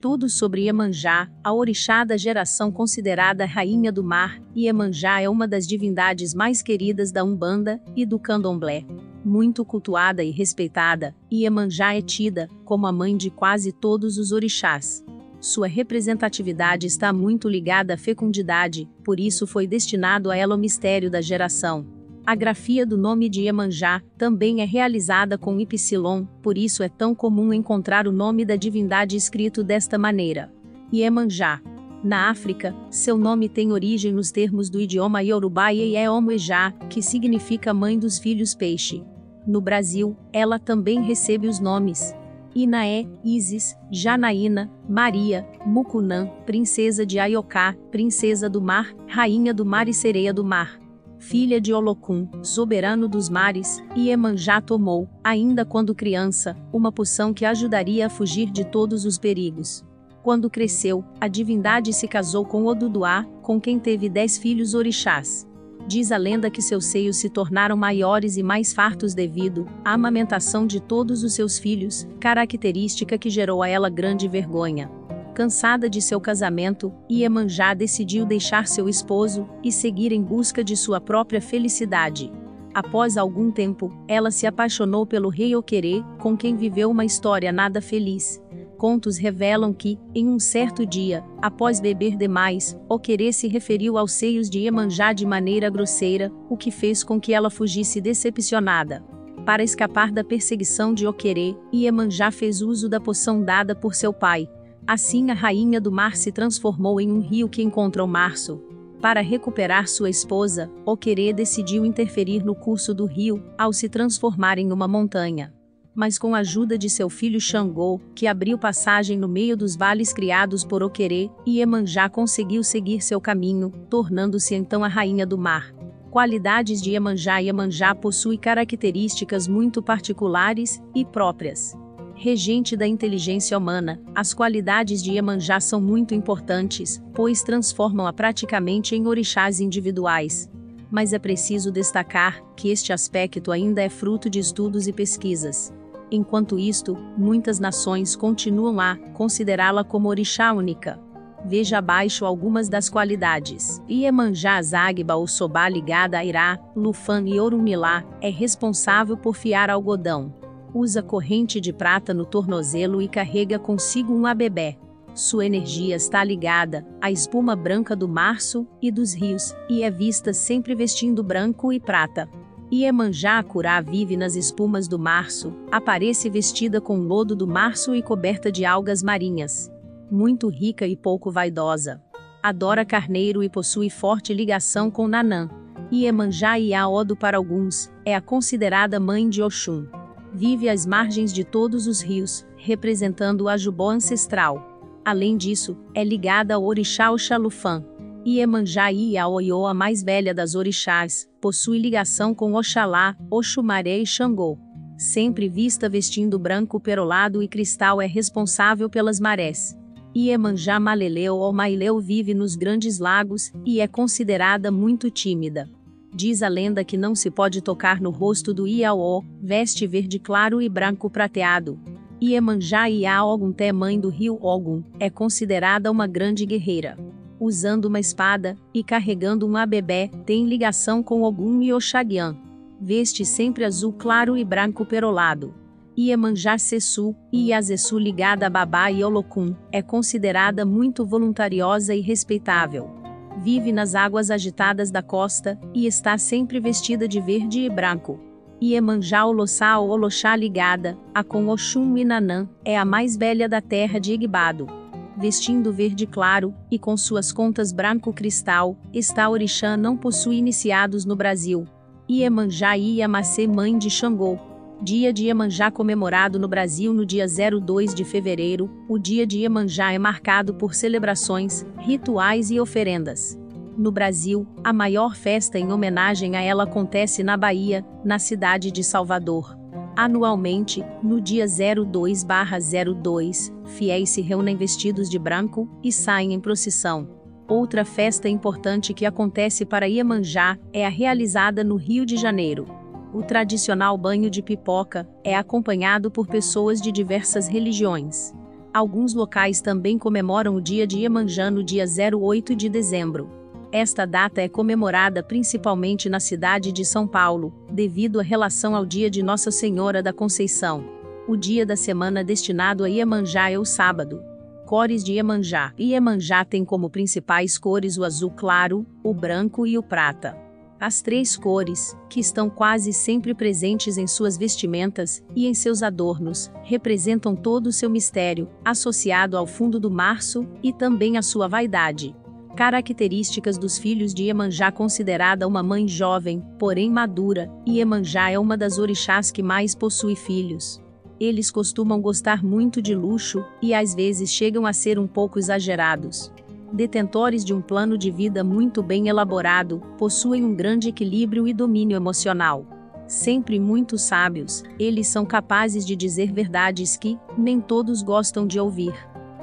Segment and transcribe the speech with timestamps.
[0.00, 5.66] Tudo sobre Iemanjá, a orixá da geração considerada rainha do mar, Iemanjá é uma das
[5.66, 8.86] divindades mais queridas da Umbanda e do Candomblé.
[9.22, 15.04] Muito cultuada e respeitada, Iemanjá é tida como a mãe de quase todos os orixás.
[15.38, 21.10] Sua representatividade está muito ligada à fecundidade, por isso foi destinado a ela o mistério
[21.10, 21.99] da geração.
[22.26, 27.14] A grafia do nome de Iemanjá também é realizada com Ipsilon, por isso é tão
[27.14, 30.52] comum encontrar o nome da divindade escrito desta maneira.
[30.92, 31.60] Iemanjá.
[32.02, 37.02] Na África, seu nome tem origem nos termos do idioma Yorubá e é Omoejá, que
[37.02, 39.04] significa mãe dos filhos peixe.
[39.46, 42.14] No Brasil, ela também recebe os nomes
[42.54, 49.94] Inaé, Isis, Janaína, Maria, Mucunã, princesa de Aiocá, princesa do mar, rainha do mar e
[49.94, 50.79] sereia do mar.
[51.20, 58.06] Filha de Olocum, soberano dos mares, Iemanjá tomou, ainda quando criança, uma poção que ajudaria
[58.06, 59.84] a fugir de todos os perigos.
[60.22, 65.46] Quando cresceu, a divindade se casou com Oduduá, com quem teve dez filhos orixás.
[65.86, 70.66] Diz a lenda que seus seios se tornaram maiores e mais fartos devido à amamentação
[70.66, 74.99] de todos os seus filhos, característica que gerou a ela grande vergonha.
[75.40, 81.00] Cansada de seu casamento, Iemanjá decidiu deixar seu esposo e seguir em busca de sua
[81.00, 82.30] própria felicidade.
[82.74, 87.80] Após algum tempo, ela se apaixonou pelo rei Oquerê, com quem viveu uma história nada
[87.80, 88.38] feliz
[88.76, 94.48] contos revelam que, em um certo dia, após beber demais, Oquerê se referiu aos seios
[94.48, 99.04] de Iemanjá de maneira grosseira, o que fez com que ela fugisse decepcionada.
[99.44, 104.48] Para escapar da perseguição de Oquerê, Iemanjá fez uso da poção dada por seu pai.
[104.92, 108.60] Assim a rainha do mar se transformou em um rio que encontrou Março.
[109.00, 114.72] Para recuperar sua esposa, Oquerê decidiu interferir no curso do rio, ao se transformar em
[114.72, 115.54] uma montanha
[115.92, 120.12] mas com a ajuda de seu filho Xangô, que abriu passagem no meio dos vales
[120.12, 125.74] criados por Oquerê, Iemanjá conseguiu seguir seu caminho, tornando-se então a rainha do mar.
[126.10, 131.76] Qualidades de Iemanjá Iemanjá possui características muito particulares e próprias.
[132.22, 139.06] Regente da inteligência humana, as qualidades de Iemanjá são muito importantes, pois transformam-a praticamente em
[139.06, 140.46] orixás individuais.
[140.90, 145.72] Mas é preciso destacar que este aspecto ainda é fruto de estudos e pesquisas.
[146.10, 151.00] Enquanto isto, muitas nações continuam a considerá-la como orixá única.
[151.42, 153.80] Veja abaixo algumas das qualidades.
[153.88, 160.38] Iemanjá Zagba ou Sobá ligada a Irá, Lufan e Orumilá, é responsável por fiar algodão.
[160.72, 164.78] Usa corrente de prata no tornozelo e carrega consigo um abebé.
[165.14, 170.32] Sua energia está ligada à espuma branca do março e dos rios, e é vista
[170.32, 172.28] sempre vestindo branco e prata.
[172.72, 178.52] Iemanjá Curá vive nas espumas do março, aparece vestida com lodo do março e coberta
[178.52, 179.68] de algas marinhas.
[180.08, 182.00] Muito rica e pouco vaidosa.
[182.40, 185.50] Adora carneiro e possui forte ligação com Nanã.
[185.92, 189.99] Iemanjá Iaodo para alguns, é a considerada mãe de Oxum.
[190.32, 194.66] Vive às margens de todos os rios, representando o Ajubó ancestral.
[195.04, 197.84] Além disso, é ligada ao orixá Oxalufã,
[198.26, 204.58] Iemanjá Iaoiô, a mais velha das orixás, possui ligação com Oxalá, Oxumaré e Xangô.
[204.98, 209.74] Sempre vista vestindo branco perolado e cristal é responsável pelas marés.
[210.14, 215.70] Iemanjá Maleleu ou Maileu vive nos grandes lagos e é considerada muito tímida.
[216.12, 220.60] Diz a lenda que não se pode tocar no rosto do Iaô, veste verde claro
[220.60, 221.78] e branco prateado.
[222.22, 226.96] Iemanjá Iaogunté, mãe do rio Ogum, é considerada uma grande guerreira
[227.40, 232.36] usando uma espada, e carregando um abebé, tem ligação com Ogum e Oxaguian.
[232.78, 235.54] Veste sempre azul claro e branco perolado.
[235.98, 242.99] Iemanjá Sessu, Iazesu ligada a Babá e Olocum, é considerada muito voluntariosa e respeitável.
[243.42, 248.20] Vive nas águas agitadas da costa, e está sempre vestida de verde e branco.
[248.62, 253.98] Iemanjá Olossá ou Oloxá ligada, a com Oxum Minanã, é a mais velha da terra
[253.98, 254.80] de Igbado
[255.20, 261.14] vestindo verde claro, e com suas contas branco cristal, está Orixã não possui iniciados no
[261.14, 261.66] Brasil.
[262.08, 264.49] Iemanjá Iamacê mãe de Xangô.
[264.82, 269.92] Dia de Iemanjá comemorado no Brasil no dia 02 de fevereiro, o dia de Iemanjá
[269.92, 273.38] é marcado por celebrações, rituais e oferendas.
[273.76, 278.82] No Brasil, a maior festa em homenagem a ela acontece na Bahia, na cidade de
[278.82, 279.54] Salvador.
[279.94, 287.06] Anualmente, no dia 02/02, fiéis se reúnem vestidos de branco e saem em procissão.
[287.46, 292.79] Outra festa importante que acontece para Iemanjá é a realizada no Rio de Janeiro.
[293.12, 298.32] O tradicional banho de pipoca é acompanhado por pessoas de diversas religiões.
[298.72, 303.28] Alguns locais também comemoram o dia de Iemanjá no dia 08 de dezembro.
[303.72, 309.10] Esta data é comemorada principalmente na cidade de São Paulo, devido à relação ao dia
[309.10, 310.84] de Nossa Senhora da Conceição.
[311.26, 314.22] O dia da semana destinado a Iemanjá é o sábado.
[314.66, 315.74] Cores de Iemanjá.
[315.76, 320.49] Iemanjá tem como principais cores o azul claro, o branco e o prata.
[320.80, 326.50] As três cores, que estão quase sempre presentes em suas vestimentas e em seus adornos,
[326.62, 332.16] representam todo o seu mistério, associado ao fundo do março e também à sua vaidade.
[332.56, 338.56] Características dos filhos de Iemanjá considerada uma mãe jovem, porém madura, e Iemanjá é uma
[338.56, 340.80] das orixás que mais possui filhos.
[341.20, 346.32] Eles costumam gostar muito de luxo e às vezes chegam a ser um pouco exagerados
[346.72, 351.96] detentores de um plano de vida muito bem elaborado, possuem um grande equilíbrio e domínio
[351.96, 352.66] emocional.
[353.06, 358.94] Sempre muito sábios, eles são capazes de dizer verdades que nem todos gostam de ouvir.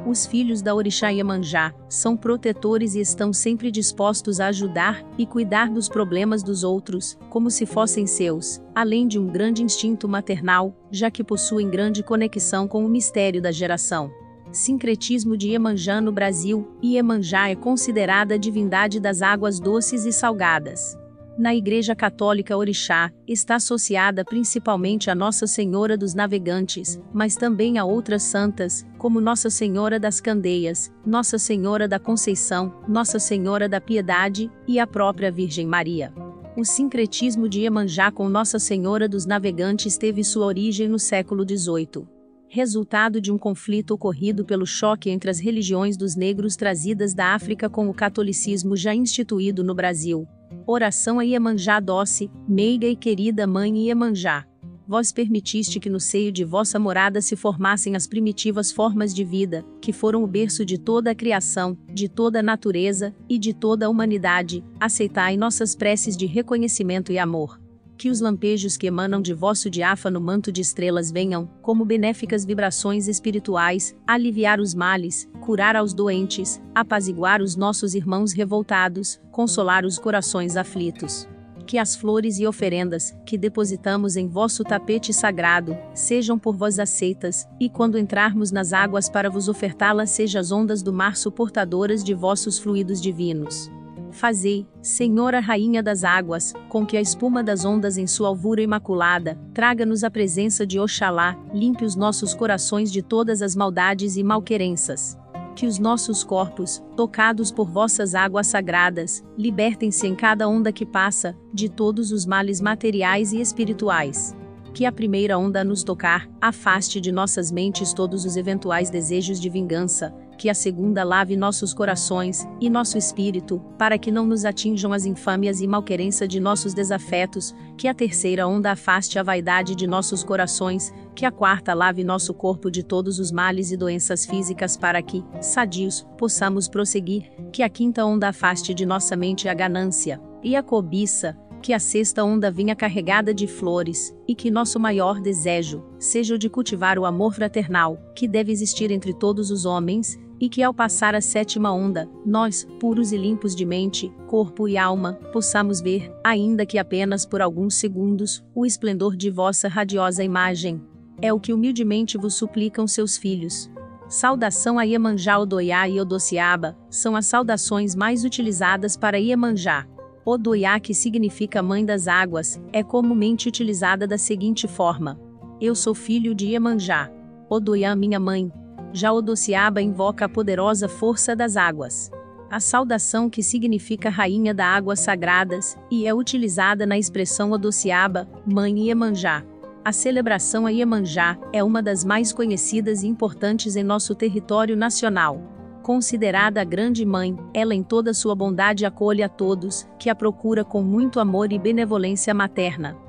[0.06, 5.70] Os filhos da Orixá Iemanjá são protetores e estão sempre dispostos a ajudar e cuidar
[5.70, 11.12] dos problemas dos outros, como se fossem seus, além de um grande instinto maternal, já
[11.12, 14.10] que possuem grande conexão com o mistério da geração.
[14.58, 20.98] Sincretismo de Iemanjá no Brasil, Iemanjá é considerada a divindade das águas doces e salgadas.
[21.38, 27.86] Na Igreja Católica Orixá, está associada principalmente a Nossa Senhora dos Navegantes, mas também a
[27.86, 34.50] outras santas, como Nossa Senhora das Candeias, Nossa Senhora da Conceição, Nossa Senhora da Piedade
[34.68, 36.12] e a própria Virgem Maria.
[36.58, 42.17] O sincretismo de Iemanjá com Nossa Senhora dos Navegantes teve sua origem no século XVIII
[42.50, 47.70] resultado de um conflito ocorrido pelo choque entre as religiões dos negros trazidas da África
[47.70, 50.28] com o catolicismo já instituído no Brasil.
[50.66, 54.46] Oração a Iemanjá doce, meiga e querida mãe Iemanjá.
[54.88, 59.66] Vós permitiste que no seio de vossa morada se formassem as primitivas formas de vida,
[59.82, 63.86] que foram o berço de toda a criação, de toda a natureza e de toda
[63.86, 64.64] a humanidade.
[64.80, 67.60] Aceitai nossas preces de reconhecimento e amor
[67.98, 73.08] que os lampejos que emanam de vosso diáfano manto de estrelas venham, como benéficas vibrações
[73.08, 80.56] espirituais, aliviar os males, curar aos doentes, apaziguar os nossos irmãos revoltados, consolar os corações
[80.56, 81.28] aflitos.
[81.66, 87.46] Que as flores e oferendas, que depositamos em vosso tapete sagrado, sejam por vós aceitas,
[87.60, 92.14] e quando entrarmos nas águas para vos ofertá-las, sejam as ondas do mar suportadoras de
[92.14, 93.70] vossos fluidos divinos.
[94.18, 99.38] Fazei, Senhora Rainha das Águas, com que a espuma das ondas em sua alvura imaculada,
[99.54, 105.16] traga-nos a presença de Oxalá, limpe os nossos corações de todas as maldades e malquerenças.
[105.56, 111.38] Que os nossos corpos, tocados por vossas águas sagradas, libertem-se em cada onda que passa,
[111.54, 114.36] de todos os males materiais e espirituais
[114.78, 119.40] que a primeira onda a nos tocar, afaste de nossas mentes todos os eventuais desejos
[119.40, 124.46] de vingança, que a segunda lave nossos corações e nosso espírito, para que não nos
[124.46, 129.76] atinjam as infâmias e malquerença de nossos desafetos, que a terceira onda afaste a vaidade
[129.76, 134.26] de nossos corações, que a quarta lave nosso corpo de todos os males e doenças
[134.26, 139.54] físicas para que, sadios, possamos prosseguir, que a quinta onda afaste de nossa mente a
[139.54, 144.80] ganância e a cobiça, que a sexta onda vinha carregada de flores, e que nosso
[144.80, 149.66] maior desejo seja o de cultivar o amor fraternal, que deve existir entre todos os
[149.66, 154.68] homens, e que ao passar a sétima onda, nós, puros e limpos de mente, corpo
[154.68, 160.24] e alma, possamos ver, ainda que apenas por alguns segundos, o esplendor de vossa radiosa
[160.24, 160.82] imagem.
[161.22, 163.70] É o que humildemente vos suplicam seus filhos.
[164.08, 169.86] Saudação a Iemanjá Odoiá e Odociaba, são as saudações mais utilizadas para Iemanjá.
[170.24, 175.20] Odoiá, que significa mãe das águas, é comumente utilizada da seguinte forma:
[175.60, 177.12] Eu sou filho de Iemanjá.
[177.50, 178.52] Odoiá, minha mãe,
[178.94, 182.12] já Odociaba invoca a poderosa força das águas.
[182.50, 188.88] A saudação que significa rainha da águas sagradas, e é utilizada na expressão Odociaba, mãe
[188.88, 189.44] Iemanjá.
[189.84, 195.42] A celebração a Iemanjá é uma das mais conhecidas e importantes em nosso território nacional.
[195.82, 200.66] Considerada a grande mãe, ela em toda sua bondade acolhe a todos, que a procura
[200.66, 203.07] com muito amor e benevolência materna.